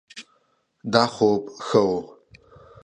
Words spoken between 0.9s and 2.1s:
دا خوب ښه ؤ